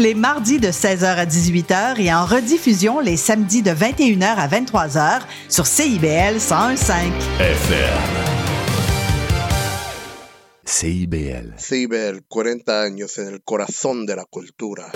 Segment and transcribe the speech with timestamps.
[0.00, 5.20] les mardis de 16h à 18h et en rediffusion les samedis de 21h à 23h
[5.48, 8.30] sur CIBL 101.5 FM.
[10.64, 11.54] CIBL.
[11.58, 14.90] CIBL, 40 años en el corazón de la cultura.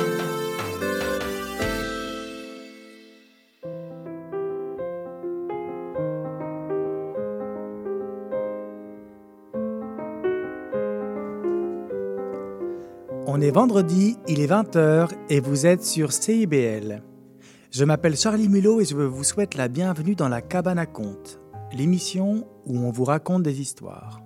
[13.37, 17.03] On est vendredi, il est 20h et vous êtes sur CIBL.
[17.73, 21.41] Je m'appelle Charlie Mulot et je vous souhaite la bienvenue dans la Cabane à Contes,
[21.77, 24.23] l'émission où on vous raconte des histoires.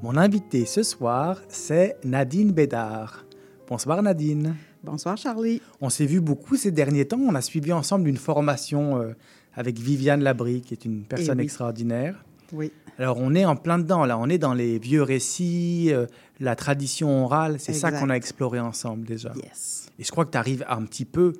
[0.00, 3.26] Mon invité ce soir, c'est Nadine Bédard.
[3.66, 4.54] Bonsoir Nadine.
[4.84, 5.60] Bonsoir Charlie.
[5.80, 7.18] On s'est vu beaucoup ces derniers temps.
[7.18, 9.14] On a suivi ensemble une formation euh,
[9.54, 11.44] avec Viviane Labrie, qui est une personne oui.
[11.44, 12.24] extraordinaire.
[12.52, 12.70] Oui.
[12.98, 16.06] Alors on est en plein dedans là, on est dans les vieux récits, euh,
[16.40, 19.32] la tradition orale, c'est ça qu'on a exploré ensemble déjà.
[19.36, 19.88] Yes.
[19.98, 21.32] Et je crois que tu arrives un petit peu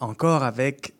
[0.00, 0.94] encore avec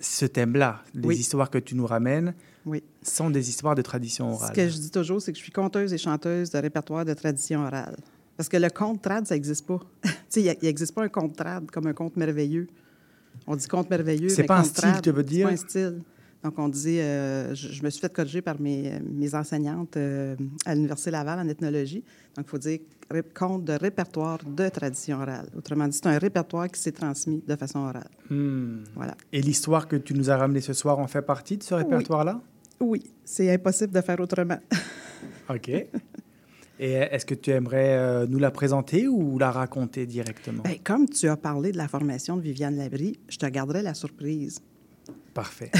[0.00, 0.82] ce thème-là.
[0.94, 1.16] Les Oui.
[1.16, 2.34] histoires que tu nous ramènes
[2.66, 2.82] Oui.
[3.02, 4.56] sont des histoires de tradition Ce orale.
[4.56, 7.64] que je dis toujours, c'est que je suis conteuse et chanteuse de répertoire de tradition
[7.64, 7.96] orale.
[8.36, 9.80] Parce que le conte trad, ça n'existe pas.
[10.02, 12.66] tu sais, il n'existe pas un conte trad comme un conte merveilleux.
[13.46, 14.28] On dit conte merveilleux.
[14.28, 15.48] C'est mais pas un style, tu veux dire?
[15.50, 16.02] C'est pas un style.
[16.46, 20.36] Donc, on dit, euh, je, je me suis fait corriger par mes, mes enseignantes euh,
[20.64, 22.04] à l'Université Laval en ethnologie.
[22.36, 22.78] Donc, il faut dire
[23.34, 25.48] conte de répertoire de tradition orale.
[25.56, 28.10] Autrement dit, c'est un répertoire qui s'est transmis de façon orale.
[28.30, 28.84] Hmm.
[28.94, 29.16] Voilà.
[29.32, 32.40] Et l'histoire que tu nous as ramenée ce soir en fait partie de ce répertoire-là?
[32.78, 34.60] Oui, c'est impossible de faire autrement.
[35.48, 35.68] Ok.
[35.68, 40.62] Et est-ce que tu aimerais euh, nous la présenter ou la raconter directement?
[40.64, 43.94] Bien, comme tu as parlé de la formation de Viviane Labrie, je te garderai la
[43.94, 44.60] surprise.
[45.36, 45.70] Parfait.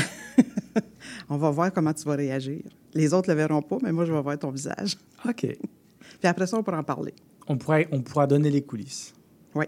[1.31, 2.61] On va voir comment tu vas réagir.
[2.93, 4.99] Les autres ne le verront pas, mais moi, je vais voir ton visage.
[5.25, 5.47] Ok.
[5.47, 7.15] Puis après ça, on pourra en parler.
[7.49, 9.15] On, pourra donner les coulisses.
[9.55, 9.65] Oui,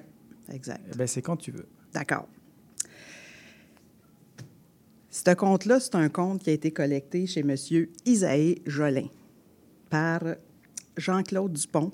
[0.53, 0.83] exact.
[1.00, 1.66] Eh c'est quand tu veux.
[1.94, 2.28] D'accord.
[5.09, 7.56] Ce conte-là, c'est un conte qui a été collecté chez M.
[8.04, 9.09] Isaïe Jolin
[9.88, 10.21] par
[10.98, 11.93] Jean-Claude Dupont.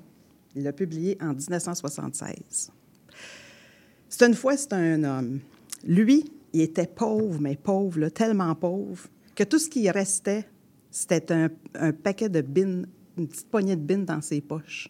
[0.57, 2.73] Il l'a publié en 1976.
[4.09, 5.39] C'est une fois, c'est un homme.
[5.85, 10.47] Lui, il était pauvre, mais pauvre, tellement pauvre, que tout ce qui restait,
[10.91, 12.87] c'était un, paquet de bines,
[13.19, 14.89] une petite poignée de bines dans ses poches.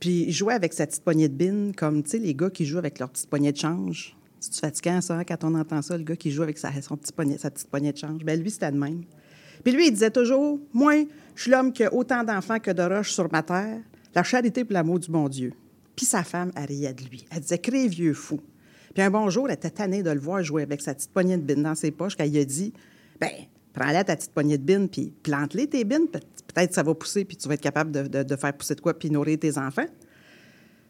[0.00, 2.64] Puis il jouait avec sa petite poignée de bines, comme, tu sais, les gars qui
[2.64, 4.16] jouent avec leur petite poignée de change.
[4.40, 7.14] C'est fatigant, ça, hein, quand on entend ça, le gars qui joue avec sa petite
[7.70, 8.24] poignée de change?
[8.24, 9.02] Bien, lui, c'était de même.
[9.62, 10.94] Puis lui, il disait toujours, moi,
[11.34, 13.80] je suis l'homme qui a autant d'enfants que de roches sur ma terre,
[14.14, 15.52] la charité pour l'amour du bon Dieu.
[15.94, 17.26] Puis sa femme, elle riait de lui.
[17.30, 18.40] Elle disait, crée vieux fou.
[18.94, 21.36] Puis un bon jour, elle était tannée de le voir jouer avec sa petite poignée
[21.36, 22.72] de bines dans ses poches, quand il a dit,
[23.20, 23.30] ben
[23.72, 26.20] prends-la ta petite poignée de bines, puis plante-les tes bines, peut-
[26.54, 29.10] peut-être ça va pousser, puis tu vas être capable de, faire pousser de quoi, puis
[29.10, 29.86] nourrir tes enfants.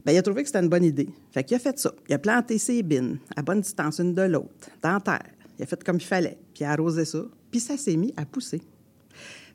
[0.04, 1.08] Ben, il a trouvé que c'était une bonne idée.
[1.30, 1.92] Fait qu'il a fait ça.
[2.08, 5.30] Il a planté ses bines à bonne distance une de l'autre, dans terre.
[5.58, 8.12] Il a fait comme il fallait, puis il a arrosé ça, puis ça s'est mis
[8.16, 8.60] à pousser.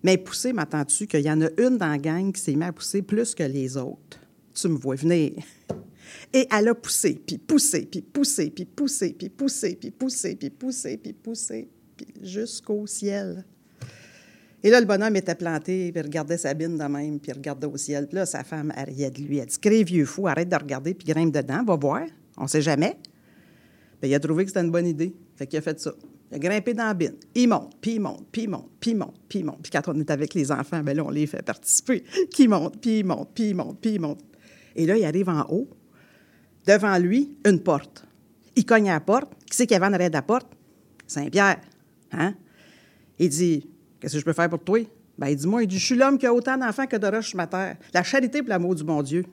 [0.03, 2.71] Mais pousser, m'attends-tu qu'il y en a une dans la gang qui s'est mis à
[2.71, 4.19] pousser plus que les autres?
[4.53, 5.33] Tu me vois venir.
[6.33, 10.49] Et elle a poussé, puis poussé, puis poussé, puis poussé, puis poussé, puis poussé, puis
[10.49, 13.45] poussé, puis poussé, puis jusqu'au ciel.
[14.63, 17.67] Et là, le bonhomme était planté, puis il regardait sa bine de même, puis regardait
[17.67, 18.07] au ciel.
[18.07, 19.37] Puis là, sa femme, elle riait de lui.
[19.37, 22.07] Elle dit Crée, vieux fou, arrête de regarder, puis grimpe dedans, va voir.
[22.37, 22.97] On sait jamais.
[24.01, 25.13] Bien, il a trouvé que c'était une bonne idée.
[25.35, 25.93] Fait qu'il a fait ça.
[26.31, 27.15] Il a grimpé dans la bine.
[27.35, 29.61] Il monte, puis il monte, puis il monte, puis il monte, puis il monte.
[29.61, 32.03] Puis quand on est avec les enfants, bien là, on les fait participer.
[32.31, 34.19] Qui monte, puis il monte, puis il monte, puis il monte.
[34.75, 35.69] Et là, il arrive en haut.
[36.67, 38.05] Devant lui, une porte.
[38.57, 39.31] Il cogne à la porte.
[39.49, 40.47] Qui c'est qui avait en arrière de la porte?
[41.07, 41.61] Saint-Pierre.
[42.11, 42.35] Hein?
[43.17, 43.69] Il dit
[43.99, 44.79] Qu'est-ce que je peux faire pour toi?
[45.17, 47.07] Ben, il dit Moi, il dit, je suis l'homme qui a autant d'enfants que de
[47.07, 47.77] roches sur ma terre.
[47.93, 49.23] La charité pour l'amour du bon Dieu.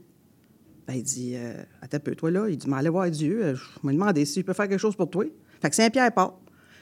[0.87, 2.47] Ben, il dit euh, Attends peu, toi, là.
[2.49, 3.45] Il dit Mais allez voir Dieu.
[3.45, 5.25] Euh, Je me demandé si je peux faire quelque chose pour toi.
[5.61, 6.39] Fait que Saint-Pierre part.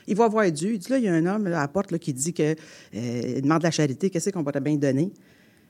[0.06, 0.74] Il va voir Dieu.
[0.74, 2.54] Il dit Là, il y a un homme à la porte là, qui dit que,
[2.94, 4.10] euh, demande la charité.
[4.10, 5.12] Qu'est-ce qu'on va te bien donner?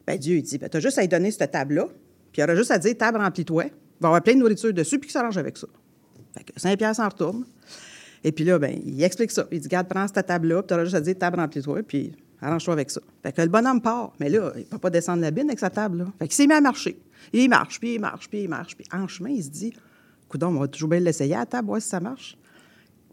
[0.09, 1.87] Ben, Dieu, il dit ben, Tu as juste à lui donner cette table-là.
[2.33, 3.67] Puis il aura juste à dire Table, remplis-toi.
[4.03, 5.69] Il va avoir plein de nourriture dessus, puis qu'il s'arrange avec ça.
[6.37, 7.45] Fait que Saint-Pierre s'en retourne.
[8.25, 9.47] Et puis là, ben, il explique ça.
[9.53, 12.13] Il dit, garde, prends cette table-là, puis tu auras juste à dire, table, remplis-toi, puis
[12.41, 13.01] arrange-toi avec ça.
[13.23, 14.13] Fait que le bonhomme part.
[14.19, 16.07] Mais là, il ne peut pas descendre la bine avec sa table, là.
[16.19, 17.01] Fait qu'il s'est mis à marcher.
[17.33, 18.77] Il marche, puis il marche, puis il marche.
[18.77, 19.73] Puis en chemin, il se dit,
[20.29, 22.37] coudon, on va toujours bien l'essayer à la table, voir si ça marche.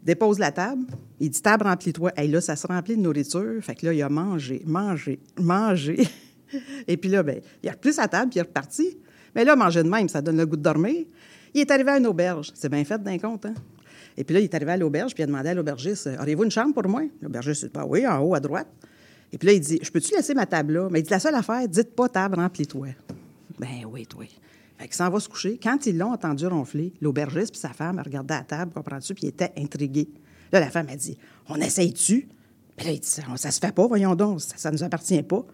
[0.02, 0.86] Dépose la table.
[1.20, 2.10] Il dit, table, remplis-toi.
[2.16, 3.62] Et là, ça se remplit de nourriture.
[3.62, 6.08] Fait que là, il a mangé, mangé, mangé.
[6.88, 8.98] Et puis là, ben, il a repris sa table, puis il est reparti.
[9.34, 11.04] Mais là, manger de même, ça donne le goût de dormir.
[11.54, 12.52] Il est arrivé à une auberge.
[12.54, 13.54] C'est bien fait d'un compte, hein?
[14.16, 16.44] Et puis là, il est arrivé à l'auberge, puis il a demandé à l'aubergiste Auriez-vous
[16.44, 17.02] une chambre pour moi?
[17.22, 18.68] L'aubergiste dit bah Oui, en haut à droite.
[19.32, 20.88] Et puis là, il dit Je peux-tu laisser ma table là?
[20.90, 22.88] Mais il dit La seule affaire, dites pas table, remplis-toi.
[23.58, 24.24] Ben oui, toi.
[24.78, 25.58] Fait qu'il s'en va se coucher.
[25.62, 29.28] Quand ils l'ont entendu ronfler, l'aubergiste puis sa femme à la table, comprends-tu, puis ils
[29.28, 30.08] étaient intrigués.
[30.52, 31.16] Là, la femme a dit
[31.48, 32.28] On essaye-tu?
[32.76, 35.22] Puis là, il dit Ça, ça se fait pas, voyons donc, ça ne nous appartient
[35.22, 35.44] pas.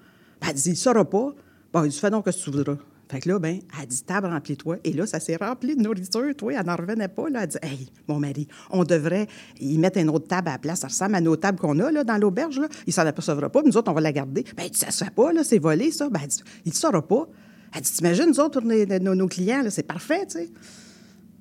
[0.41, 1.35] Ben, elle dit Il saura pas.
[1.73, 2.79] Bon, il dit Fais donc que tu voudras.
[3.09, 4.79] Fait que là, ben, elle dit Table, remplis-toi.
[4.83, 6.53] Et là, ça s'est rempli de nourriture, toi.
[6.53, 7.29] Elle n'en revenait pas.
[7.31, 7.43] Là.
[7.43, 9.29] Elle dit Hey, mon mari, on devrait
[9.61, 10.81] y mettre une autre table à la place.
[10.81, 12.59] Ça ressemble à nos tables qu'on a là, dans l'auberge.
[12.59, 12.69] Là.
[12.87, 13.63] Il s'en apercevra pas.
[13.63, 14.45] Nous autres, on va la garder.
[14.57, 16.09] Ben, Ça se fait pas, là, c'est volé, ça.
[16.09, 17.29] Ben, elle dit Il ne saura pas.
[17.75, 20.51] Elle dit T'imagines, nous autres, nos, nos clients, là, c'est parfait, tu sais.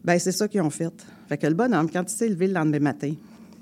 [0.03, 0.93] Ben, c'est ça qu'ils ont fait.
[1.27, 3.11] Fait que le bonhomme, quand il s'est levé le lendemain matin,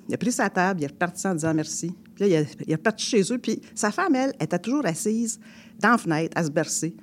[0.09, 1.95] il a pris sa table, il est reparti en disant merci.
[2.15, 3.37] Puis là, il est reparti chez eux.
[3.37, 5.39] Puis sa femme, elle, était toujours assise
[5.79, 6.93] dans la fenêtre à se bercer.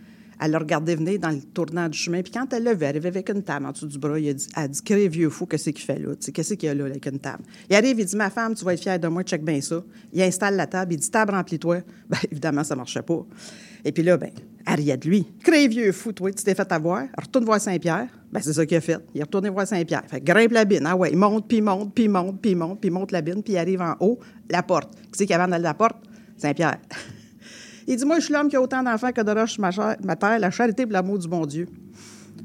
[0.40, 2.22] Elle l'a regardé venir dans le tournant du chemin.
[2.22, 4.18] Puis quand elle l'a vu, elle arrivait avec une table en dessous du bras.
[4.18, 6.14] Il a dit, elle dit, quel vieux fou, qu'est-ce qu'il fait là?
[6.32, 7.42] Qu'est-ce qu'il y a là avec une table?
[7.68, 9.82] Il arrive, il dit, ma femme, tu vas être fière de moi, check bien ça.
[10.12, 11.82] Il installe la table, il dit, table, remplis-toi.
[12.10, 13.24] Bien, évidemment, ça ne marchait pas.
[13.84, 14.30] Et puis là, ben,
[14.66, 15.26] elle de lui.
[15.42, 17.04] Crée vieux fou, toi, tu t'es fait avoir.
[17.16, 18.08] Retourne voir Saint-Pierre.
[18.32, 18.98] Ben, c'est ça qu'il a fait.
[19.14, 20.02] Il est retourné voir Saint-Pierre.
[20.06, 20.86] Fait grimpe la bine.
[20.86, 23.54] Ah ouais, il monte, puis monte, puis monte, puis monte, puis monte la bine, puis
[23.54, 24.94] il arrive en haut, la porte.
[24.94, 25.96] Qui c'est qui avait dans la porte?
[26.36, 26.78] Saint-Pierre.
[27.90, 29.70] Il dit, moi, je suis l'homme qui a autant d'enfants que de roches ma,
[30.04, 31.66] ma terre, la charité et l'amour du bon Dieu.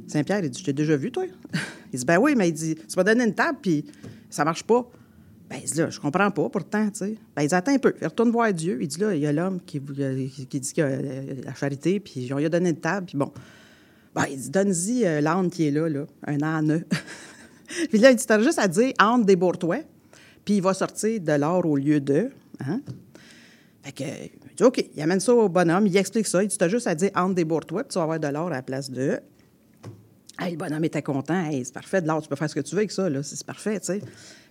[0.08, 1.26] Saint-Pierre, il dit, je t'ai déjà vu, toi?
[1.94, 3.86] Il dit, ben oui, mais il dit, tu m'as donné une table, puis
[4.30, 4.90] ça marche pas.
[5.50, 7.16] Ben, il dit, là, je comprends pas, pourtant, tu sais.
[7.36, 8.80] Ben, il dit, un peu, il retourne voir Dieu.
[8.82, 9.80] Il dit, là, il y a l'homme qui,
[10.50, 13.32] qui, dit qu'il a la charité, puis on lui a donné une table, puis bon.
[14.14, 16.84] Ben, il dit, donne-y euh, l'âne qui est là, là, un âne.
[17.90, 19.84] puis là, il dit, t'as juste à dire, âne débourre-toi,
[20.44, 22.30] puis il va sortir de l'or au lieu de.
[22.60, 22.82] Hein?
[23.86, 26.42] Fait que, il dit, OK, il amène ça au bonhomme, il explique ça.
[26.42, 28.48] Il dit, tu as juste à dire, entre débourre-toi, puis tu vas avoir de l'or
[28.48, 29.20] à la place de.
[30.40, 31.46] Hey, le bonhomme était content.
[31.46, 33.22] Hey, c'est parfait, de l'or, tu peux faire ce que tu veux avec ça, là.
[33.22, 34.02] C'est parfait, tu sais.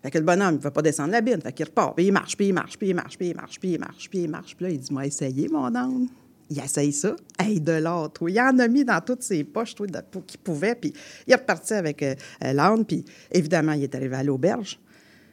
[0.04, 1.40] Fait que le bonhomme, il ne va pas descendre la bine.
[1.40, 3.58] Fait qu'il repart, puis il marche, puis il marche, puis il marche, puis il marche,
[3.58, 4.56] puis il marche, puis il marche.
[4.56, 6.06] Puis là, il dit, moi, essayez, mon âme.
[6.48, 7.16] Il essaye ça.
[7.36, 8.12] Hey, de l'or.
[8.28, 9.88] Il en a mis dans toutes ses poches, toi,
[10.24, 10.76] qu'il pouvait.
[10.76, 10.92] Puis
[11.26, 12.84] il est reparti avec euh, l'âne.
[12.84, 14.78] Puis évidemment, il est arrivé à l'auberge.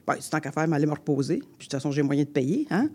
[0.08, 1.38] Bon, c'est tant qu'à faire, m'aller me reposer.
[1.38, 2.66] Puis de toute façon, j'ai moyen de payer.
[2.72, 2.90] Hein?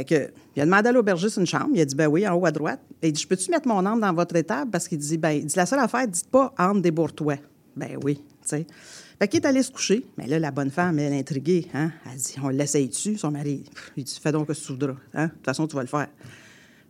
[0.00, 1.68] Fait que, il a demandé à l'aubergiste une chambre.
[1.74, 2.80] Il a dit, ben oui, en haut à droite.
[3.02, 4.70] Et il dit, je peux-tu mettre mon âme dans votre étable?
[4.70, 7.34] Parce qu'il dit, ben, il dit, la seule affaire, dites pas âme débourre-toi.
[7.76, 8.66] Ben oui, tu sais.
[9.18, 10.06] Fait est allé se coucher.
[10.16, 11.66] Mais là, la bonne femme, elle est intriguée.
[11.74, 11.90] Hein?
[12.10, 13.62] Elle dit, on l'essaye dessus, son mari?
[13.98, 14.94] Il dit, fais donc ce que tu voudras.
[15.12, 15.26] Hein?
[15.26, 16.08] De toute façon, tu vas le faire.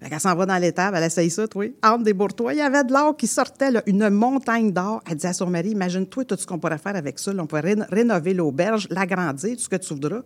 [0.00, 1.66] Fait qu'elle s'en va dans l'étable, elle essaye ça, toi.
[1.82, 2.54] Âme débourre-toi.
[2.54, 5.02] Il y avait de l'or qui sortait, là, une montagne d'or.
[5.10, 7.32] Elle dit à son mari, imagine-toi tout ce qu'on pourrait faire avec ça.
[7.36, 10.22] On pourrait rénover l'auberge, l'agrandir, tout ce que tu voudras.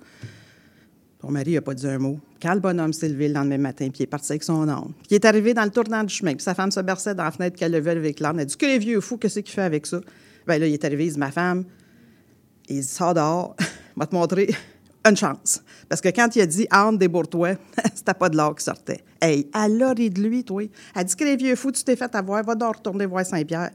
[1.24, 2.20] Son mari n'a pas dit un mot.
[2.40, 4.92] Quand le bonhomme s'est levé le lendemain matin, puis il est parti avec son âme,
[4.98, 7.24] puis il est arrivé dans le tournant du chemin, puis sa femme se berçait dans
[7.24, 8.40] la fenêtre qu'elle levait avec l'âme.
[8.40, 10.00] Elle dit Que les vieux fous, qu'est-ce qu'il fait avec ça?
[10.46, 11.64] Bien là, il est arrivé, il dit Ma femme,
[12.68, 13.56] il dit Sors dehors,
[13.96, 14.50] va te montrer
[15.08, 15.62] une chance.
[15.88, 17.54] Parce que quand il a dit Anne débourre-toi,
[17.94, 19.02] c'était pas de l'or qui sortait.
[19.22, 20.62] Hey, elle a de lui, toi.
[20.94, 23.70] Elle dit que les vieux fous, tu t'es fait avoir, va donc retourner voir Saint-Pierre.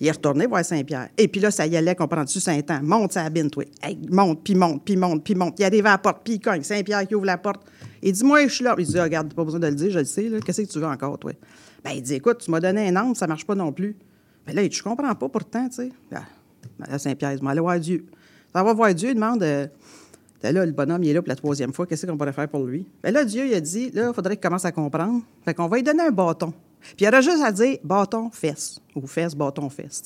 [0.00, 1.10] Il est retourné voir Saint-Pierre.
[1.18, 2.84] Et puis là, ça y allait, comprends-tu, Saint-Anne?
[2.84, 3.64] Monte sa bine, toi.
[4.10, 5.58] Monte, puis monte, puis monte, puis monte.
[5.58, 6.62] Il arrive à la porte, puis il cogne.
[6.62, 7.62] Saint-Pierre qui ouvre la porte.
[8.02, 8.74] Il dit, moi, je suis là.
[8.78, 10.30] Il dit, regarde, pas besoin de le dire, je le sais.
[10.44, 11.32] Qu'est-ce que tu veux encore, toi?
[11.84, 13.94] Ben, il dit, écoute, tu m'as donné un angle, ça marche pas non plus.
[14.46, 15.92] Ben là, je comprends pas pourtant, tu sais.
[16.10, 16.22] Ben,
[16.88, 18.06] là, Saint-Pierre, il dit, aller voir Dieu.
[18.54, 19.42] Ça va voir Dieu, il demande.
[19.42, 19.66] Euh,
[20.42, 21.86] là, le bonhomme, il est là pour la troisième fois.
[21.86, 22.86] Qu'est-ce qu'on pourrait faire pour lui?
[23.02, 25.20] Bien là, Dieu, il a dit, là, il faudrait qu'il commence à comprendre.
[25.44, 26.54] Fait qu'on va lui donner un bâton.
[26.96, 28.80] Puis il aura juste à dire bâton, fesse.
[28.94, 30.02] Ou fesse, bâton, fesse.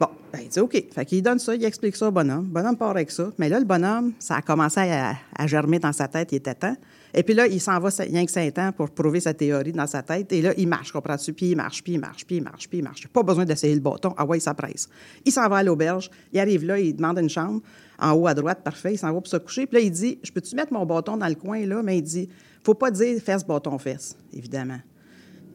[0.00, 0.82] Bon, ben, il dit OK.
[0.94, 2.46] Fait qu'il donne ça, il explique ça au bonhomme.
[2.46, 3.30] Le bonhomme part avec ça.
[3.36, 6.74] Mais là, le bonhomme, ça a commencé à, germer dans sa tête, il était temps.
[7.12, 9.86] Et puis là, il s'en va rien que cinq ans pour prouver sa théorie dans
[9.86, 10.32] sa tête.
[10.32, 11.34] Et là, il marche, comprends-tu?
[11.34, 13.08] Puis il marche, puis il marche, puis il marche, puis il marche.
[13.08, 14.14] Pas besoin d'essayer le bâton.
[14.16, 14.88] Ah ouais, il s'appresse.
[15.26, 16.10] Il s'en va à l'auberge.
[16.32, 17.60] Il arrive là, il demande une chambre.
[17.98, 18.94] En haut à droite, parfait.
[18.94, 19.66] Il s'en va pour se coucher.
[19.66, 21.82] Puis là, il dit Je peux-tu mettre mon bâton dans le coin, là?
[21.82, 22.28] Mais il dit
[22.64, 24.78] Faut pas dire fesse, bâton, fesse, évidemment.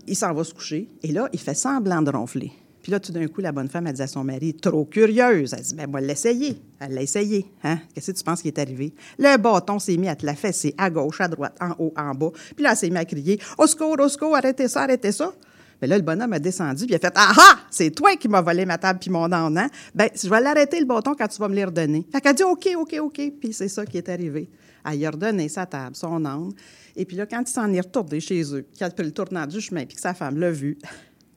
[0.07, 0.89] Il s'en va se coucher.
[1.03, 2.51] Et là, il fait semblant de ronfler.
[2.85, 5.55] Puis là, tout d'un coup, la bonne femme a dit à son mari, trop curieuse,
[5.57, 6.61] elle dit, ben moi, l'essayer.
[6.79, 7.47] Elle l'a essayé.
[7.63, 7.79] Hein?
[7.91, 8.93] Qu'est-ce que tu penses qui est arrivé?
[9.17, 12.13] Le bâton s'est mis à te la fesser à gauche, à droite, en haut, en
[12.13, 12.29] bas.
[12.55, 15.33] Puis là, elle s'est mis à crier, au secours, au secours, arrêtez ça, arrêtez ça.
[15.81, 18.27] Mais là, le bonhomme a descendu, puis il a fait Ah ah, c'est toi qui
[18.27, 19.69] m'as volé ma table puis mon âne, hein?
[19.95, 22.05] Ben, je vais l'arrêter le bâton quand tu vas me les redonner.
[22.11, 23.21] Fait qu'elle a dit OK, OK, OK.
[23.39, 24.47] Puis c'est ça qui est arrivé.
[24.85, 26.51] Elle lui a redonné sa table, son âne.
[26.95, 29.45] Et puis là, quand il s'en est retourné chez eux, qu'il a pris le tournant
[29.45, 30.77] du chemin, puis que sa femme l'a vu,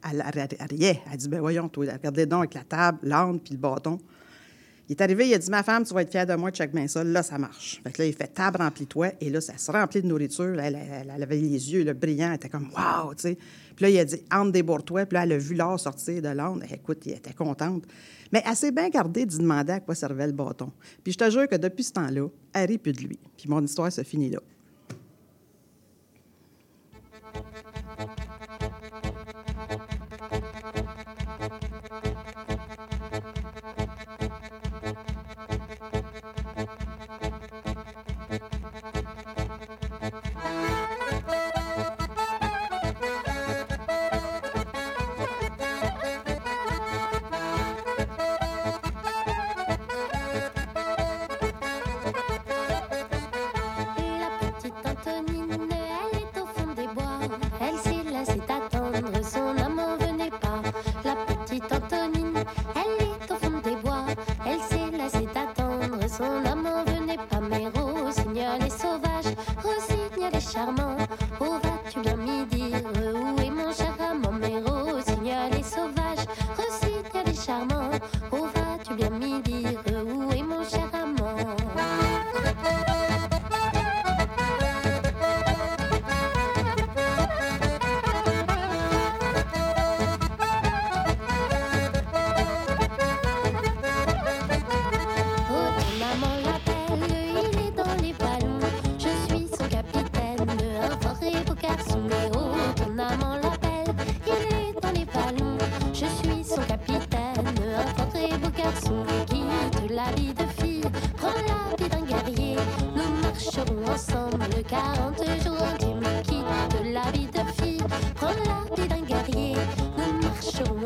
[0.09, 0.67] elle, elle, elle.
[0.79, 3.99] Elle dit Ben voyons, toi, regardez donc la table, l'âne puis le bâton.
[4.89, 6.73] Il est arrivé, il a dit Ma femme, tu vas être fière de moi, check
[6.73, 7.03] bien ça.
[7.03, 7.79] Là, ça marche.
[7.85, 9.11] Là, il fait table, remplis-toi.
[9.21, 10.59] Et là, ça se remplit de nourriture.
[10.59, 12.29] Elle, elle, elle avait les yeux le brillants.
[12.29, 13.37] Elle était comme Waouh, tu sais.
[13.75, 15.05] Puis là, il a dit Ande débourre-toi.
[15.05, 16.65] Puis là, elle a vu l'or sortir de l'âne.
[16.73, 17.83] Écoute, il était contente.
[18.31, 20.71] Mais elle s'est bien gardée d'y demander à quoi servait le bâton.
[21.03, 23.19] Puis je te jure que depuis ce temps-là, elle plus de lui.
[23.37, 24.39] Puis mon histoire se finit là.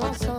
[0.03, 0.32] Vincent.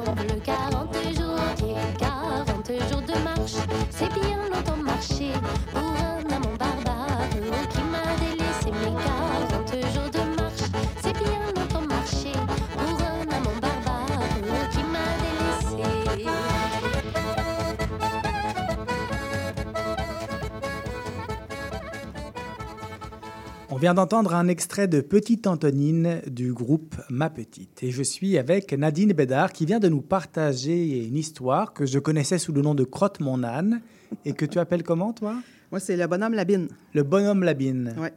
[23.85, 27.83] Vient d'entendre un extrait de Petite Antonine du groupe Ma Petite.
[27.83, 31.99] Et je suis avec Nadine Bédard qui vient de nous partager une histoire que je
[31.99, 33.83] connaissais sous le nom de Crotte mon âne
[34.25, 35.35] et que tu appelles comment toi?
[35.71, 36.69] Moi, c'est le bonhomme Labine.
[36.95, 37.95] Le bonhomme Labine.
[37.99, 38.15] Ouais.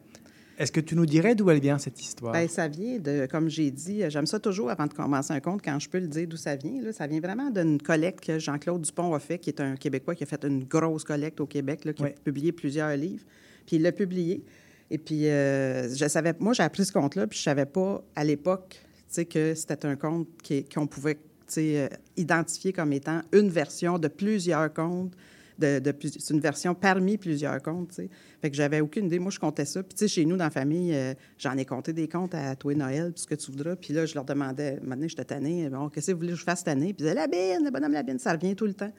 [0.58, 2.32] Est-ce que tu nous dirais d'où elle vient cette histoire?
[2.32, 5.62] Ben, ça vient de, comme j'ai dit, j'aime ça toujours avant de commencer un compte,
[5.62, 6.82] quand je peux le dire d'où ça vient.
[6.82, 10.16] Là, ça vient vraiment d'une collecte que Jean-Claude Dupont a fait, qui est un Québécois
[10.16, 13.26] qui a fait une grosse collecte au Québec, là, qui a publié plusieurs livres.
[13.66, 14.46] Puis il l'a publié.
[14.90, 18.24] Et puis, euh, je savais, moi, j'ai appris ce compte-là, puis je savais pas à
[18.24, 18.82] l'époque,
[19.30, 20.28] que c'était un compte
[20.74, 21.18] qu'on pouvait,
[21.58, 25.14] euh, identifier comme étant une version de plusieurs comptes.
[25.58, 28.10] De, c'est une version parmi plusieurs comptes, tu sais.
[28.44, 29.18] Fait que j'avais aucune idée.
[29.18, 29.82] Moi, je comptais ça.
[29.82, 32.56] Puis, tu sais, chez nous, dans la famille, euh, j'en ai compté des comptes à
[32.56, 33.76] toi et Noël, puis ce que tu voudras.
[33.76, 36.44] Puis là, je leur demandais, maintenant, j'étais tannée, bon, qu'est-ce que vous voulez que je
[36.44, 36.94] fasse cette année?
[36.94, 38.92] Puis ils disaient, la bine, le bonhomme la bine, ça revient tout le temps.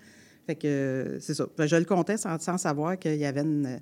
[0.47, 1.47] Fait que c'est ça.
[1.57, 3.79] Je le comptais sans, sans savoir qu'il y avait une.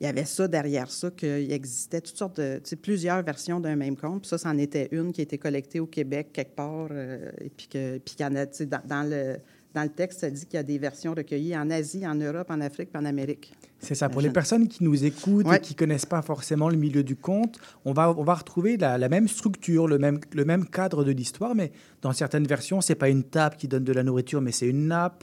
[0.00, 3.58] Il y avait ça derrière ça, qu'il existait toutes sortes de, tu sais, plusieurs versions
[3.58, 4.22] d'un même compte.
[4.22, 6.88] Puis ça, c'en était une qui été collectée au Québec quelque part.
[6.92, 9.36] euh, et puis que- puis dans le,
[9.74, 12.48] dans le texte, ça dit qu'il y a des versions recueillies en Asie, en Europe,
[12.50, 13.52] en Afrique, puis en Amérique.
[13.80, 14.08] C'est ça.
[14.08, 15.58] Pour les personnes qui nous écoutent Ouais.
[15.58, 18.98] et qui connaissent pas forcément le milieu du conte, on va, on va retrouver la,
[18.98, 21.70] la même structure, le même, le même cadre de l'histoire, mais
[22.02, 24.88] dans certaines versions, c'est pas une table qui donne de la nourriture, mais c'est une
[24.88, 25.22] nappe.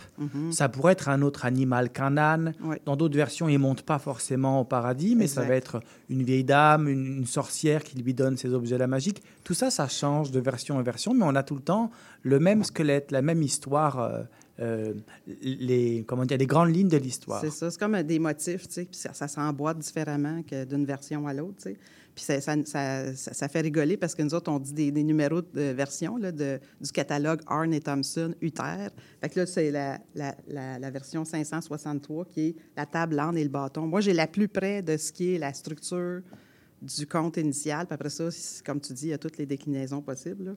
[0.51, 2.53] Ça pourrait être un autre animal qu'un âne.
[2.63, 2.81] Ouais.
[2.85, 6.43] Dans d'autres versions, il monte pas forcément au paradis, mais ça va être une vieille
[6.45, 9.21] dame, une, une sorcière qui lui donne ses objets-là magiques.
[9.43, 11.91] Tout ça, ça change de version en version, mais on a tout le temps
[12.24, 14.24] le même squelette, la même histoire, euh,
[14.59, 14.93] euh,
[15.41, 17.41] les, comment dire, les grandes lignes de l'histoire.
[17.41, 20.85] C'est ça, c'est comme des motifs, tu sais, puis ça, ça s'emboîte différemment que d'une
[20.85, 21.77] version à l'autre, tu sais.
[22.15, 25.74] Puis ça, ça, ça- fait rigoler parce que nous autres, on dit des, numéros de
[25.74, 28.88] version là, de, du catalogue Arne et Thompson, Uther.
[29.19, 33.50] Fait là, c'est la, la, la, version 563 qui est la table, l'âne et le
[33.50, 33.85] bâton.
[33.85, 36.21] Moi, j'ai la plus près de ce qui est la structure
[36.81, 37.85] du compte initial.
[37.89, 38.29] Après ça,
[38.65, 40.55] comme tu dis, il y a toutes les déclinaisons possibles.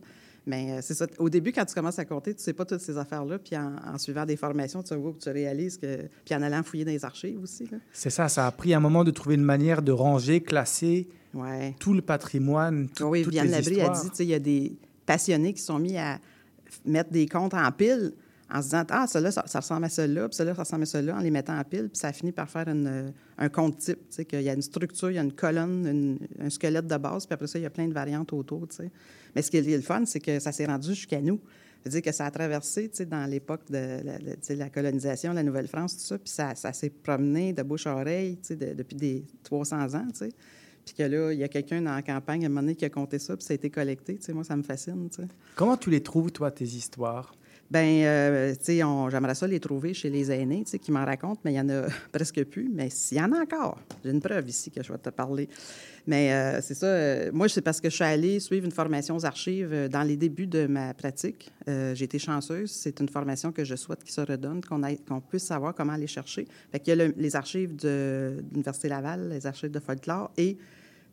[0.48, 1.06] Mais euh, c'est ça.
[1.18, 3.38] Au début, quand tu commences à compter, tu sais pas toutes ces affaires-là.
[3.38, 6.08] Puis en, en suivant des formations, tu, vois, tu réalises que...
[6.24, 7.68] Puis en allant fouiller dans les archives aussi.
[7.92, 11.74] C'est ça, ça a pris un moment de trouver une manière de ranger, classer Ouais.
[11.78, 14.72] tout le patrimoine, tout- oui, toutes Labrie a dit, il y a des
[15.04, 16.18] passionnés qui sont mis à
[16.86, 18.14] mettre des comptes en pile
[18.50, 21.16] en se disant, ah, celui-là, ça, ressemble à celui-là, puis celui-là, ça ressemble à celui-là,
[21.16, 24.16] en les mettant en pile, puis ça finit par faire euh, un compte type, tu
[24.16, 27.26] sais, qu'il y a une structure, il y a une colonne, un squelette de base,
[27.26, 28.90] puis après ça, il y a plein de variantes autour, tu sais.
[29.34, 31.40] Mais ce qui est le fun, c'est que ça s'est rendu jusqu'à nous.
[31.82, 35.42] C'est-à-dire que ça a traversé, tu sais, dans l'époque de la, sais, la colonisation, la
[35.42, 38.96] Nouvelle-France, tout ça, puis ça, s'est promené de bouche à oreille, tu sais, de- depuis
[38.96, 40.28] des 300 ans, tu sais.
[40.84, 42.84] Puis que là, il y a quelqu'un dans la campagne, à un moment donné, qui
[42.84, 44.16] a compté ça, puis ça a été collecté.
[44.16, 45.28] Tu sais, moi, ça me fascine, tu sais.
[45.54, 47.34] Comment tu les trouves, toi, tes histoires?
[47.70, 51.04] Ben, euh, tu sais, j'aimerais ça les trouver chez les aînés, tu sais, qui m'en
[51.04, 51.82] racontent, mais il y en a
[52.12, 52.70] presque plus.
[52.72, 55.48] Mais s'il y en a encore, j'ai une preuve ici que je vais te parler.
[56.06, 56.86] Mais euh, c'est ça.
[56.86, 60.16] euh, moi, c'est parce que je suis allée suivre une formation aux archives dans les
[60.16, 61.52] débuts de ma pratique.
[61.66, 62.70] J'ai été chanceuse.
[62.70, 66.46] C'est une formation que je souhaite qu'il se redonne, qu'on puisse savoir comment aller chercher.
[66.72, 70.30] Fait qu'il y a le- les archives de, de l'Université Laval, les archives de folklore
[70.38, 70.56] et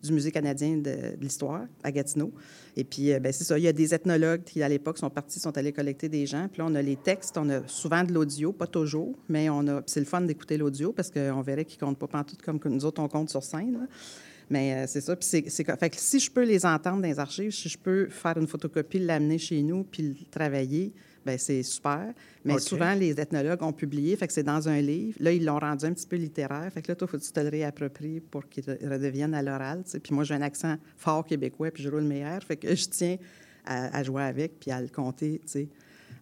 [0.03, 2.31] du Musée canadien de, l'histoire à Gatineau.
[2.75, 5.09] Et puis, euh, ben, c'est ça, il y a des ethnologues qui, à l'époque, sont
[5.09, 6.47] partis, sont allés collecter des gens.
[6.51, 9.67] Puis là, on a les textes, on a souvent de l'audio, pas toujours, mais on
[9.67, 9.81] a...
[9.85, 13.01] c'est le fun d'écouter l'audio parce qu'on verrait qu'ils comptent pas pantoute comme nous autres,
[13.01, 13.87] on compte sur scène.
[14.49, 15.15] Mais euh, c'est ça.
[15.15, 17.77] Puis c'est, c'est fait que si je peux les entendre dans les archives, si je
[17.77, 20.93] peux faire une photocopie, l'amener chez nous, puis le travailler,
[21.25, 22.13] ben c'est super.
[22.43, 25.17] Mais souvent, les ethnologues ont publié, fait que c'est dans un livre.
[25.19, 26.71] Là, ils l'ont rendu un petit peu littéraire.
[26.71, 29.41] Fait que là, toi, faut que tu te le réappropries pour qu'il re- redevienne à
[29.41, 29.83] l'oral.
[30.03, 32.43] Puis moi, j'ai un accent fort québécois, puis je roule meilleur.
[32.43, 33.17] Fait que je tiens
[33.65, 35.69] à, à jouer avec, puis à le compter, tu sais,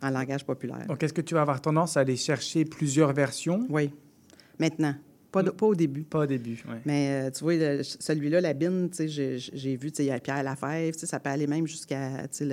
[0.02, 0.86] en langage populaire.
[0.88, 3.66] Donc, est-ce que tu vas avoir tendance à aller chercher plusieurs versions?
[3.70, 3.92] Oui.
[4.60, 4.96] Maintenant.
[5.34, 6.04] Pas, de- pas au début.
[6.04, 6.80] Pas au début, ouais.
[6.86, 10.12] Mais euh, tu vois, celui-là, la bine, tu sais, j'ai- vu, tu sais, il y
[10.12, 12.52] a Pierre Lafèvre, ça peut aller même jusqu'à, tu sais, le,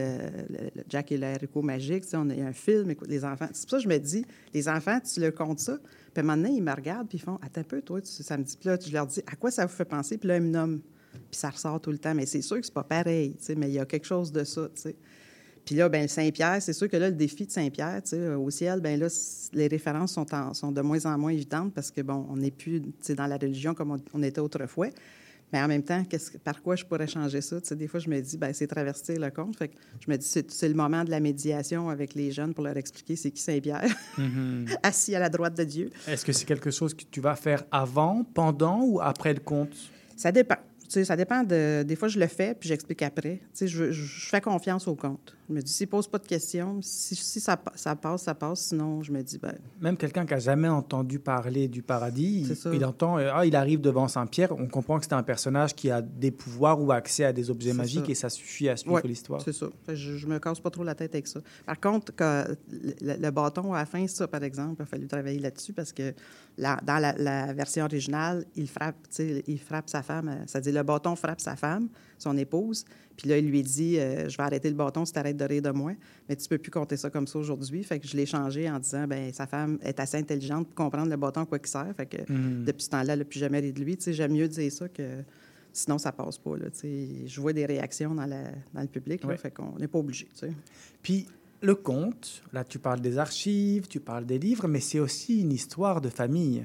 [0.49, 2.91] le- le Jack et l'haricot magique, tu sais, on a, il y a un film,
[2.91, 3.49] écoute, les enfants.
[3.53, 5.79] C'est pour ça que je me dis, les enfants, tu leur comptes ça,
[6.15, 8.43] puis donné, ils me regardent, puis ils font, attends un peu, toi, tu, ça me
[8.45, 10.17] dit, puis là, je leur dis, à quoi ça vous fait penser?
[10.19, 12.15] Puis là, ils me nomment, puis ça ressort tout le temps.
[12.15, 14.33] Mais c'est sûr que c'est pas pareil, tu sais, mais il y a quelque chose
[14.33, 14.97] de ça, tu sais.
[15.71, 18.81] Puis là, ben, Saint-Pierre, c'est sûr que là, le défi de Saint-Pierre, euh, au ciel,
[18.81, 19.07] ben là,
[19.53, 22.51] les références sont, en- sont de moins en moins évidentes parce que, bon, on n'est
[22.51, 22.83] plus
[23.17, 24.89] dans la religion comme on, on était autrefois.
[25.53, 26.03] Mais en même temps,
[26.43, 27.61] par quoi je pourrais changer ça?
[27.77, 29.57] Des fois, je me dis, ben, c'est traverser le compte.
[29.57, 29.75] Fait que
[30.05, 33.15] je me dis, c'est le moment de la médiation avec les jeunes pour leur expliquer
[33.15, 33.87] c'est qui Saint-Pierre,
[34.19, 34.67] Mhm.
[34.83, 35.91] assis à la droite de Dieu.
[36.09, 39.71] Est-ce que c'est quelque chose que tu vas faire avant, pendant ou après le conte?
[40.17, 40.57] Ça dépend.
[40.93, 41.85] Sais, ça dépend de.
[41.85, 43.37] Des fois, je le fais, puis j'explique après.
[43.37, 45.37] Tu sais, je, je- fais confiance au compte.
[45.49, 48.61] Je me dis, s'il pose pas de questions, si, si ça, ça passe, ça passe.
[48.67, 52.57] Sinon, je me dis, ben, Même quelqu'un qui a jamais entendu parler du paradis, il,
[52.57, 52.71] ça.
[52.75, 55.91] il entend, euh, ah, il arrive devant Saint-Pierre, on comprend que c'est un personnage qui
[55.91, 58.11] a des pouvoirs ou accès à des objets magiques ça.
[58.13, 59.41] et ça suffit à suivre Ouais, l'histoire.
[59.43, 59.67] c'est ça.
[59.89, 61.41] Je, je me casse pas trop la tête avec ça.
[61.67, 65.39] Par contre, le, le bâton à la fin, ça, par exemple, il a fallu travailler
[65.39, 66.13] là-dessus parce que
[66.59, 68.97] la- dans la, la version originale, il frappe,
[69.47, 70.29] il frappe sa femme.
[70.29, 71.89] euh, C'est-à-dire, le bâton frappe sa femme,
[72.19, 72.85] son épouse.
[73.17, 75.45] Puis là, il lui dit euh, Je vais arrêter le bâton si tu arrêtes de
[75.45, 75.93] rire de moi.
[76.29, 77.83] Mais tu peux plus compter ça comme ça aujourd'hui.
[77.85, 81.11] Fait que je l'ai changé en disant ben sa femme est assez intelligente pour comprendre
[81.11, 81.93] le bâton quoi il sert.
[81.97, 82.65] Fait que Mhm.
[82.65, 83.97] depuis ce temps-là, elle n'a plus jamais ri de lui.
[83.97, 85.23] Tu sais, J'aime mieux dire ça que
[85.73, 86.57] sinon, ça passe pas.
[86.57, 87.09] Là, tu sais.
[87.27, 89.23] je vois des réactions dans, la- dans le public.
[89.23, 89.37] Là, Ouais.
[89.37, 90.27] Fait qu'on n'est pas obligé.
[91.03, 91.27] Puis
[91.63, 95.53] le conte, là tu parles des archives, tu parles des livres, mais c'est aussi une
[95.53, 96.63] histoire de famille.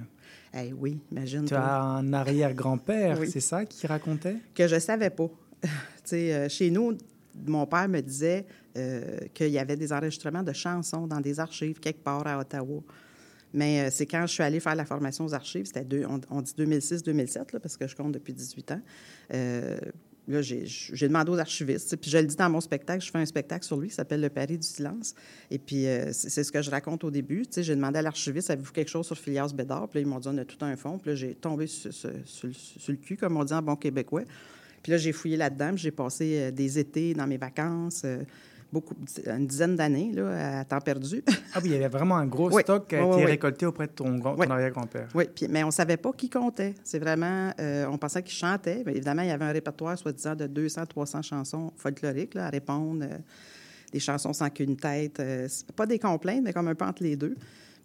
[0.57, 1.41] Eh oui, imagine.
[1.43, 1.59] Tu toi.
[1.59, 3.29] as un arrière-grand-père, Oui.
[3.29, 4.37] c'est ça qui racontait?
[4.53, 5.29] Que je savais pas.
[5.61, 5.69] tu
[6.05, 6.97] sais, euh, chez nous,
[7.45, 8.45] mon père me disait
[8.77, 12.81] euh, qu'il y avait des enregistrements de chansons dans des archives quelque part à Ottawa.
[13.53, 16.41] Mais euh, c'est quand je suis allée faire la formation aux archives, c'était on, on
[16.41, 18.81] dit 2006-2007, là, parce que je compte depuis 18 ans.
[20.27, 23.25] Là, j'ai demandé aux archivistes, puis je le dis dans mon spectacle, je fais un
[23.27, 25.13] spectacle sur lui qui s'appelle Le Paris du silence.
[25.51, 27.45] Et puis, euh, c'est ce que je raconte au début.
[27.55, 29.87] J'ai demandé à l'archiviste, avez-vous quelque chose sur Phileas Bédard?
[29.87, 30.97] Puis ils m'ont dit, on a tout un fond.
[30.97, 32.09] Puis là, j'ai tombé sur, sur-
[32.87, 34.23] le- cul, comme on dit en bon québécois.
[34.81, 35.75] Puis là, j'ai fouillé là-dedans.
[35.75, 38.17] J'ai passé euh, des étés dans mes vacances, euh,
[38.73, 41.23] beaucoup, une dizaine d'années là, à temps perdu.
[41.53, 42.61] Ah oui, il y avait vraiment un gros Oui.
[42.63, 44.47] stock qui a été oui, récolté auprès de ton, ton Oui.
[44.49, 45.07] arrière-grand-père.
[45.15, 46.75] oui, puis, mais on savait pas qui comptait.
[46.83, 48.83] C'est vraiment, euh, on pensait qu'il chantait.
[48.85, 52.49] Mais évidemment, il y avait un répertoire, soi-disant, de 200, 300 chansons folkloriques là, à
[52.49, 53.17] répondre, euh,
[53.93, 55.19] des chansons sans qu'une tête.
[55.19, 57.35] euh, pas des complaintes, mais comme un peu entre les deux.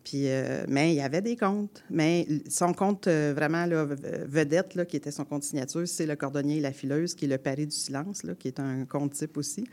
[0.02, 1.84] Puis, euh, mais il y avait des comptes.
[1.90, 3.84] Mais son compte euh, vraiment là,
[4.26, 7.28] vedette, là, qui était son compte signature, c'est Le Cordonnier et la Fileuse, qui est
[7.28, 9.64] le Paris du silence, là, qui est un compte type aussi.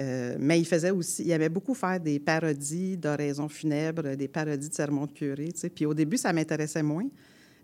[0.00, 4.68] Euh, mais il faisait aussi, il aimait beaucoup faire des parodies d'oraisons funèbres, des parodies
[4.68, 5.50] de sermons de curé.
[5.74, 7.06] Puis au début, ça m'intéressait moins.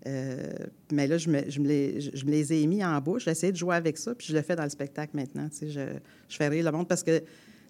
[0.05, 0.53] Euh,
[0.91, 3.25] mais là, je me, les, ai mis en bouche.
[3.25, 5.49] J'ai essayé de jouer avec ça, puis je le fais dans le spectacle maintenant.
[5.59, 7.23] Je, je fais rire le monde parce que,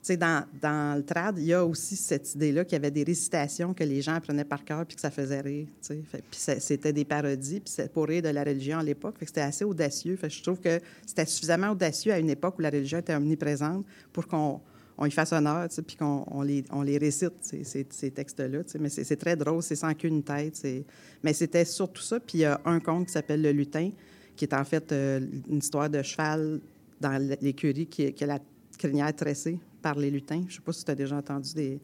[0.10, 3.74] dans, dans le trad, il y a aussi cette idée-là qu'il y avait des récitations
[3.74, 5.68] que les gens apprenaient par cœur puis que ça faisait rire.
[5.88, 9.16] Puis c'était des parodies, puis c'était pour rire de la religion à l'époque.
[9.22, 10.18] C'était assez audacieux.
[10.22, 14.28] Je trouve que c'était suffisamment audacieux à une époque où la religion était omniprésente pour
[14.28, 14.62] qu'on
[14.98, 18.60] on y fasse honneur, puis qu'on on les, récite, ces, textes-là.
[18.80, 20.66] Mais c'est très drôle, c'est sans qu'une tête.
[21.24, 22.20] Mais c'était surtout ça.
[22.20, 23.92] Puis il y a un conte qui s'appelle Le Lutin,
[24.36, 26.60] qui est en fait euh, une histoire de cheval
[27.00, 28.40] dans l'écurie qui, qui a la
[28.78, 30.44] crinière tressée par les lutins.
[30.48, 31.80] Je sais pas si tu as déjà entendu des,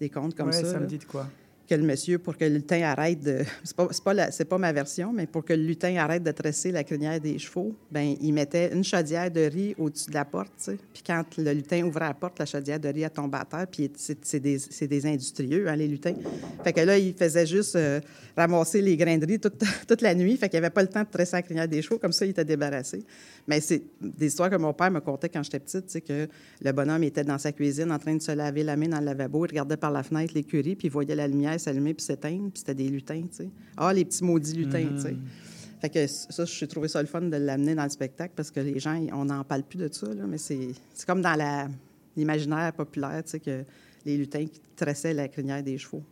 [0.00, 0.72] des contes comme Ouais, ça.
[0.72, 1.26] ça me dit de quoi
[1.74, 3.38] Le monsieur, pour que le lutin arrête de...
[3.64, 6.84] C'est pas, pas, pas ma version, mais pour que le lutin arrête de tresser la
[6.84, 10.70] crinière des chevaux, ben il mettait une chaudière de riz au-dessus de la porte.
[10.92, 13.66] Puis quand le lutin ouvrait la porte, la chaudière de riz a tombé à terre,
[13.70, 16.14] puis c'est des, des industrieux, hein, les lutins.
[16.62, 18.00] Fait que là, il faisait juste euh,
[18.36, 21.02] ramasser les grains de riz toute, toute la nuit, fait qu'il avait pas le temps
[21.02, 23.04] de tresser la crinière des chevaux, comme ça, il était débarrassé.
[23.46, 26.28] Mais c'est des histoires que mon père me contait quand j'étais petite, tu que
[26.60, 29.06] le bonhomme était dans sa cuisine en train de se laver la main dans le
[29.06, 32.50] lavabo, il regardait par la fenêtre l'écurie, puis il voyait la lumière s'allumer puis s'éteindre,
[32.50, 33.50] puis c'était des lutins, tu sais.
[33.76, 35.16] Ah, les petits maudits lutins, tu sais.
[35.80, 38.60] Fait que ça, j'ai trouvé ça le fun de l'amener dans le spectacle parce que
[38.60, 40.74] les gens, on n'en parle plus de ça, là, mais c'est
[41.06, 41.36] comme dans
[42.16, 43.64] l'imaginaire populaire, tu sais, que
[44.04, 46.02] les lutins qui tressaient la crinière des chevaux.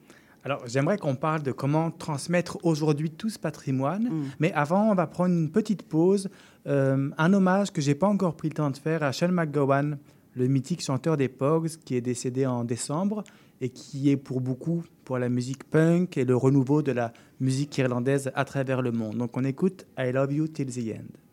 [0.43, 4.05] Alors, j'aimerais qu'on parle de comment transmettre aujourd'hui tout ce patrimoine.
[4.05, 4.25] Mm.
[4.39, 6.31] Mais avant, on va prendre une petite pause.
[6.67, 9.99] Euh, un hommage que j'ai pas encore pris le temps de faire à Sean McGowan,
[10.35, 13.23] le mythique chanteur des Pogs, qui est décédé en décembre
[13.61, 17.77] et qui est pour beaucoup pour la musique punk et le renouveau de la musique
[17.79, 19.17] irlandaise à travers le monde.
[19.17, 21.30] Donc, on écoute I Love You Till the End.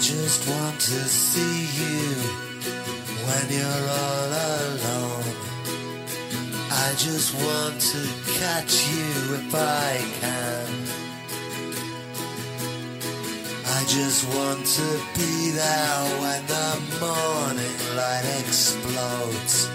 [0.00, 2.14] Just want to see you
[3.26, 5.24] when you're all alone.
[6.70, 8.02] I just want to
[8.38, 10.68] catch you if I can.
[13.66, 19.68] I just want to be there when the morning light explodes.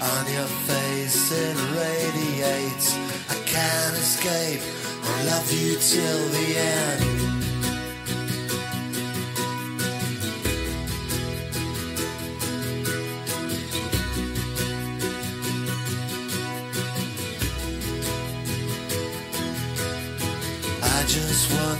[0.00, 2.94] On your face it radiates.
[3.28, 4.62] I can't escape.
[5.02, 7.31] I love you till the end.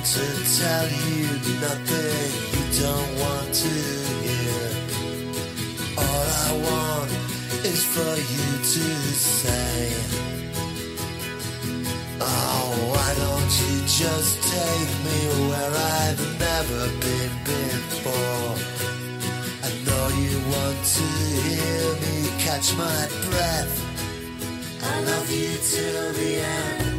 [0.02, 1.26] Want to tell you
[1.60, 3.74] nothing you don't want to
[4.26, 4.64] hear.
[5.96, 7.10] All I want
[7.64, 9.94] is for you to say,
[12.20, 15.18] Oh, why don't you just take me
[15.50, 18.54] where I've never been before?
[19.62, 21.06] I know you want to
[21.46, 23.72] hear me catch my breath.
[24.82, 26.91] I love you till the end.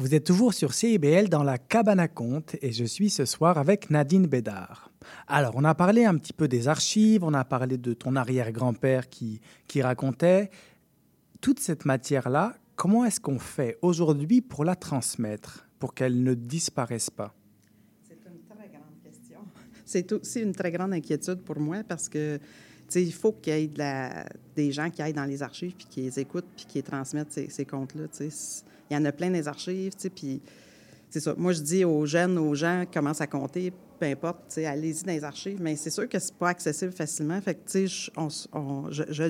[0.00, 3.58] Vous êtes toujours sur CIBL dans la cabane à conte et je suis ce soir
[3.58, 4.90] avec Nadine Bédard.
[5.28, 9.10] Alors, on a parlé un petit peu des archives, on a parlé de ton arrière-grand-père
[9.10, 10.48] qui, qui racontait.
[11.42, 17.10] Toute cette matière-là, comment est-ce qu'on fait aujourd'hui pour la transmettre, pour qu'elle ne disparaisse
[17.10, 17.34] pas?
[18.08, 19.40] C'est une très grande question.
[19.84, 22.40] C'est aussi une très grande inquiétude pour moi parce que,
[22.94, 24.24] il faut qu'il y ait
[24.56, 27.50] des gens qui aillent dans les archives puis qui les écoutent puis qui transmettent ces,
[27.50, 28.06] ces comptes-là.
[28.90, 30.42] Il y en a plein des archives, tu sais, puis
[31.08, 31.34] c'est ça.
[31.36, 34.66] Moi, je dis aux jeunes, aux gens qui commencent à compter, peu importe, tu sais,
[34.66, 37.40] allez-y dans les archives, mais c'est sûr que c'est pas accessible facilement.
[37.40, 38.10] Fait tu sais,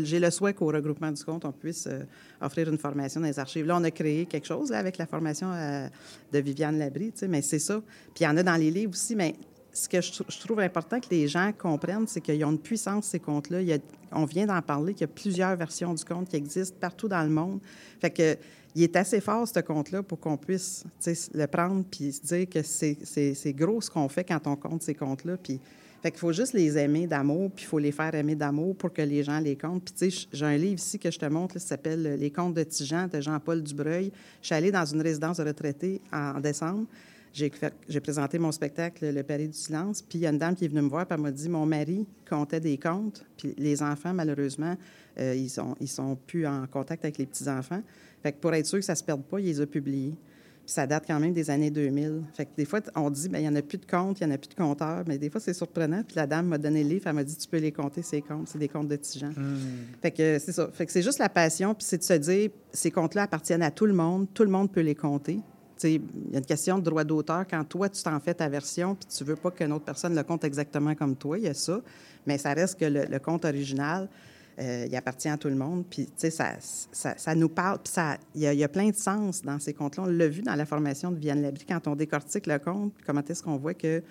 [0.01, 2.05] j'ai le souhait qu'au regroupement du compte, on puisse euh,
[2.41, 3.67] offrir une formation dans les archives.
[3.67, 5.89] Là, on a créé quelque chose là, avec la formation euh,
[6.33, 7.81] de Viviane Labrie, tu sais, mais c'est ça.
[8.15, 9.35] Puis il y en a dans les livres aussi, mais
[9.73, 12.59] ce que je, trou- je trouve important que les gens comprennent, c'est qu'ils ont une
[12.59, 13.61] puissance, ces comptes-là.
[14.13, 17.23] On vient d'en parler, qu'il y a plusieurs versions du compte qui existent partout dans
[17.23, 17.61] le monde.
[18.01, 18.37] Fait que
[18.75, 20.85] il est assez fort, ce compte-là, pour qu'on puisse
[21.35, 24.95] le prendre puis se dire que c'est- gros ce qu'on fait quand on compte ces
[24.95, 25.37] comptes-là.
[25.37, 25.59] Puis,
[26.03, 28.93] fait qu'il faut juste les aimer d'amour, puis il faut les faire aimer d'amour pour
[28.93, 29.93] que les gens les comptent.
[29.99, 33.09] Puis, j'ai un livre ici que je te montre, là, s'appelle Les contes de Tijan
[33.09, 34.13] de Jean-Paul Dubreuil.
[34.41, 36.87] Je suis allée dans une résidence de retraités en décembre.
[37.33, 40.39] J'ai fait- j'ai présenté mon spectacle Le Palais du silence, puis il y a une
[40.39, 43.25] dame qui est venue me voir, puis elle m'a dit Mon mari comptait des contes,
[43.37, 44.77] puis les enfants, malheureusement,
[45.19, 47.83] euh, ils sont, ils sont plus en contact avec les petits-enfants.
[48.23, 50.15] Fait que pour être sûr que ça se perde pas, il les a publiés.
[50.67, 52.23] Puis ça date quand même des années 2000.
[52.35, 54.27] Fait que des fois, on dit, ben il n'y en a plus de comptes, il
[54.27, 55.05] n'y en a plus de compteurs.
[55.07, 56.03] Mais des fois, c'est surprenant.
[56.07, 58.21] Puis la dame m'a donné le livre, elle m'a dit, tu peux les compter, ces
[58.23, 58.49] comptes.
[58.49, 59.31] C'est des comptes de Tijan.
[60.03, 60.69] Fait que c'est ça.
[60.73, 63.71] Fait que c'est juste la passion, puis c'est de se dire, ces comptes-là appartiennent à
[63.71, 65.41] tout le monde, tout le monde peut les compter.
[65.85, 67.45] Il y a une question de droit d'auteur.
[67.49, 70.23] Quand toi, tu t'en fais ta version, puis tu veux pas qu'une autre personne le
[70.23, 71.81] compte exactement comme toi, il y a ça.
[72.27, 74.09] Mais ça reste que le, le compte original,
[74.61, 75.85] euh, il appartient à tout le monde.
[75.89, 76.57] Puis, tu sais, ça,
[77.17, 77.79] ça, nous parle.
[77.83, 77.93] Puis,
[78.35, 80.03] il y, a- plein de sens dans ces contes-là.
[80.03, 83.23] On l'a vu dans la formation de Vianne Labrie, quand on décortique le conte, comment
[83.27, 84.03] est-ce qu'on voit que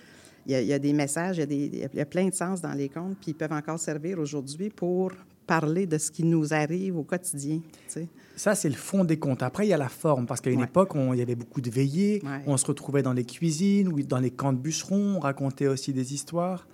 [0.47, 2.89] il y, a, des messages, il y a, y a plein de sens dans les
[2.89, 5.11] contes, puis ils peuvent encore servir aujourd'hui pour
[5.45, 7.61] parler de ce qui nous arrive au quotidien.
[8.39, 9.43] Ça, c'est le fond des contes.
[9.43, 10.65] Après, il y a la forme, parce qu'à une Ouais.
[10.65, 12.41] époque, on- il y avait beaucoup de veillées, Ouais.
[12.47, 15.91] on se retrouvait dans les cuisines ou dans les camps de bûcherons, on racontait aussi
[15.91, 16.65] des histoires.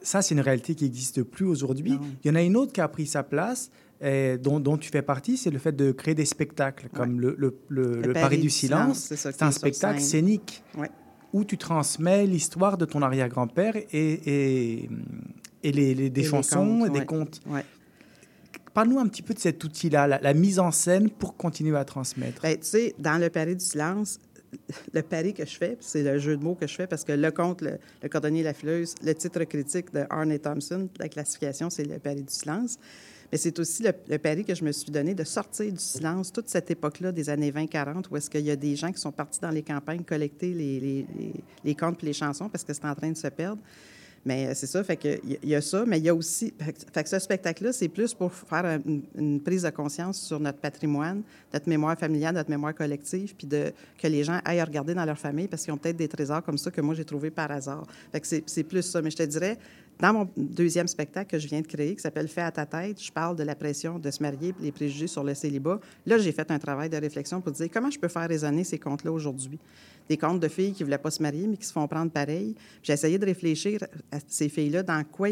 [0.00, 1.98] Ça, c'est une réalité qui n'existe plus aujourd'hui.
[2.22, 4.90] Il y en a une autre qui a pris sa place, et dont, dont tu
[4.90, 8.38] fais partie, c'est le fait de créer des spectacles, comme le, le, le- le Paris
[8.38, 9.12] du silence.
[9.16, 10.90] c'est un spectacle scénique Ouais.
[11.32, 14.88] où tu transmets l'histoire de ton arrière-grand-père et, et,
[15.64, 17.06] et les, les- des Et les chansons contes, et des ouais.
[17.06, 17.40] contes.
[18.74, 22.42] Parle-nous un petit peu de cet outil-là, la, mise en scène pour continuer à transmettre.
[22.42, 24.18] Bien, tu sais, dans le pari du silence,
[24.92, 27.12] le pari que je fais, c'est le jeu de mots que je fais parce que
[27.12, 31.68] le conte, le, cordonnier et la fileuse, le titre critique de Arne Thompson, la classification,
[31.70, 32.78] c'est le pari du silence.
[33.30, 36.48] Mais c'est aussi le, pari que je me suis donné de sortir du silence toute
[36.48, 39.40] cette époque-là des années 20-40 où est-ce qu'il y a des gens qui sont partis
[39.40, 41.32] dans les campagnes collecter les, les, les,
[41.64, 43.62] les contes puis les chansons parce que c'est en train de se perdre.
[44.24, 46.54] Mais euh, c'est ça, fait il y, a ça, mais il y a aussi,
[46.92, 48.80] fait que, ce spectacle-là, c'est plus pour faire un-
[49.16, 53.72] une, prise de conscience sur notre patrimoine, notre mémoire familiale, notre mémoire collective, puis de
[53.98, 56.58] que les gens aillent regarder dans leur famille parce qu'ils ont peut-être des trésors comme
[56.58, 57.84] ça que moi j'ai trouvé par hasard.
[58.12, 59.02] Fait que c'est plus ça.
[59.02, 59.58] Mais je te dirais,
[59.98, 63.00] dans mon deuxième spectacle que je viens de créer, qui s'appelle Fait à ta tête,
[63.00, 65.78] je parle de la pression de se marier, les préjugés sur le célibat.
[66.06, 68.78] Là, j'ai fait un travail de réflexion pour dire comment je peux faire résonner ces
[68.78, 69.58] contes-là aujourd'hui.
[70.08, 72.10] Des contes de filles qui ne voulaient pas se marier, mais qui se font prendre
[72.10, 72.56] pareil.
[72.82, 75.28] J'ai essayé de réfléchir à ces filles-là, dans quoi,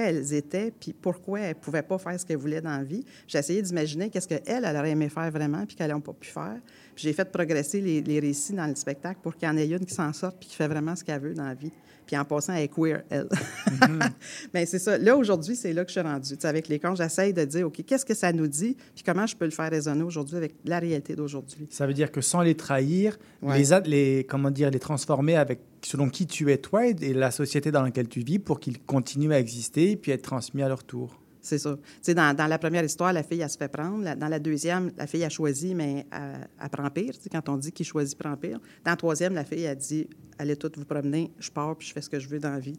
[0.00, 3.04] elles étaient, puis pourquoi elles ne pouvaient pas faire ce qu'elles voulaient dans la vie.
[3.26, 6.28] J'ai essayé d'imaginer qu'est-ce qu'elles, elles auraient aimé faire vraiment, puis qu'elles n'ont pas pu
[6.28, 6.58] faire.
[6.98, 9.68] Puis j'ai fait progresser les, les récits dans le spectacle pour qu'il y en ait
[9.68, 11.70] une qui s'en sorte puis qui fait vraiment ce qu'elle veut dans la vie.
[12.08, 13.28] Puis en passant, elle est queer, elle.
[14.54, 14.98] Mais c'est ça.
[14.98, 16.34] Là, aujourd'hui, c'est là que je suis rendue.
[16.34, 18.76] Tu sais, avec les contes, j'essaye de dire, OK, qu'est-ce que ça nous dit?
[18.96, 21.68] Puis comment je peux le faire résonner aujourd'hui avec la réalité d'aujourd'hui?
[21.70, 23.62] Ça veut dire que sans les trahir, Ouais.
[23.84, 27.82] les, comment dire, les transformer avec selon qui tu es toi et la société dans
[27.82, 31.20] laquelle tu vis pour qu'ils continuent à exister et puis être transmis à leur tour.
[31.48, 31.78] C'est ça.
[32.02, 34.14] Tu dans, dans la première histoire, la fille, elle se fait prendre.
[34.16, 37.14] Dans la deuxième, la fille a choisi, mais elle, elle prend pire.
[37.32, 38.60] Quand on dit qu'il choisit, prend pire.
[38.84, 40.06] Dans la troisième, la fille a dit
[40.38, 42.60] Allez toutes vous promener, je pars, puis je fais ce que je veux dans la
[42.60, 42.78] vie.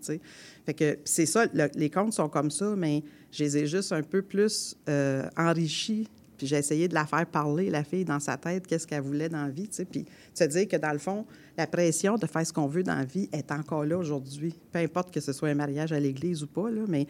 [0.66, 3.92] Fait que c'est ça, le- les contes sont comme ça, mais je les ai juste
[3.92, 6.08] un peu plus euh, enrichis.
[6.38, 9.28] Puis j'ai essayé de la faire parler, la fille, dans sa tête, qu'est-ce qu'elle voulait
[9.28, 9.68] dans la vie.
[9.68, 9.86] Tu sais.
[9.86, 11.26] Puis se dire que, dans le fond,
[11.58, 14.56] la pression de faire ce qu'on veut dans la vie est encore là aujourd'hui.
[14.72, 17.08] Peu importe que ce soit un mariage à l'église ou pas, là, mais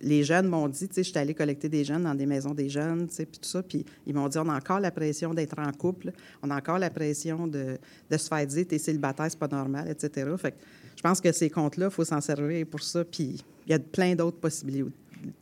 [0.00, 2.52] les jeunes m'ont dit, tu sais, je suis allée collecter des jeunes dans des maisons
[2.52, 4.90] des jeunes, tu sais, puis tout ça, puis ils m'ont dit, on a encore la
[4.90, 6.12] pression d'être en couple,
[6.42, 7.78] on a encore la pression de,
[8.10, 10.30] de se faire dire, t'es célibataire, c'est pas normal, etc.
[10.36, 10.56] Fait que
[10.96, 13.78] je pense que ces comptes-là, il faut s'en servir pour ça, puis il y a
[13.78, 14.90] plein d'autres possibilités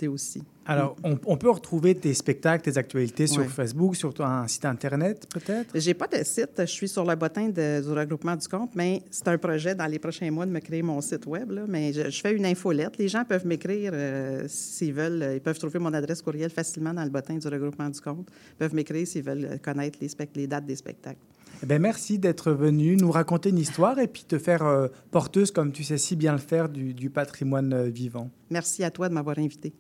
[0.08, 0.42] aussi.
[0.66, 3.48] Alors, on, on peut retrouver tes spectacles, tes actualités sur Ouais.
[3.48, 5.70] Facebook, sur ton- un site Internet, peut-être?
[5.74, 6.50] J'ai pas de site.
[6.58, 9.86] Je suis sur le bottin de- du regroupement du compte, mais c'est un projet dans
[9.86, 11.50] les prochains mois de me créer mon site web.
[11.52, 11.62] là.
[11.66, 12.98] Mais je, je fais une infolette.
[12.98, 15.22] Les gens peuvent m'écrire euh, s'ils veulent.
[15.22, 18.28] euh, Ils peuvent trouver mon adresse courriel facilement dans le bottin du regroupement du compte.
[18.52, 19.98] Ils peuvent m'écrire s'ils veulent connaître
[20.34, 21.18] les dates des spectacles.
[21.62, 25.50] Eh ben, merci d'être venu nous raconter une histoire et puis te faire euh, porteuse,
[25.50, 28.30] comme tu sais si bien le faire, du, du patrimoine euh, vivant.
[28.50, 29.72] Merci à toi de m'avoir invité.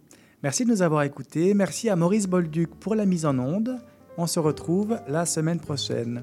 [0.42, 1.54] Merci de nous avoir écoutés.
[1.54, 3.78] Merci à Maurice Bolduc pour la mise en onde.
[4.16, 6.22] On se retrouve la semaine prochaine.